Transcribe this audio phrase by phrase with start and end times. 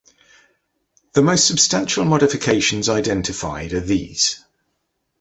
[1.13, 4.43] The most substantial modifications identified are these.